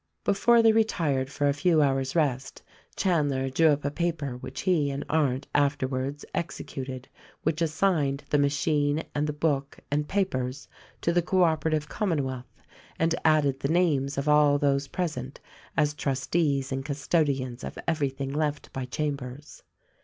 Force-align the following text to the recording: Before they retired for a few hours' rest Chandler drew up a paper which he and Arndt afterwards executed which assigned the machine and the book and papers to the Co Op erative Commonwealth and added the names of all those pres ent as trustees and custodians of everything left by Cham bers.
Before 0.23 0.63
they 0.63 0.71
retired 0.71 1.31
for 1.31 1.47
a 1.47 1.53
few 1.53 1.79
hours' 1.79 2.15
rest 2.15 2.63
Chandler 2.95 3.51
drew 3.51 3.67
up 3.67 3.85
a 3.85 3.91
paper 3.91 4.35
which 4.35 4.61
he 4.61 4.89
and 4.89 5.05
Arndt 5.07 5.45
afterwards 5.53 6.25
executed 6.33 7.07
which 7.43 7.61
assigned 7.61 8.23
the 8.31 8.39
machine 8.39 9.03
and 9.13 9.27
the 9.27 9.31
book 9.31 9.77
and 9.91 10.07
papers 10.07 10.67
to 11.01 11.13
the 11.13 11.21
Co 11.21 11.43
Op 11.43 11.65
erative 11.65 11.87
Commonwealth 11.87 12.63
and 12.97 13.13
added 13.23 13.59
the 13.59 13.67
names 13.69 14.17
of 14.17 14.27
all 14.27 14.57
those 14.57 14.87
pres 14.87 15.17
ent 15.17 15.39
as 15.77 15.93
trustees 15.93 16.71
and 16.71 16.83
custodians 16.83 17.63
of 17.63 17.77
everything 17.87 18.33
left 18.33 18.73
by 18.73 18.85
Cham 18.85 19.17
bers. 19.17 19.61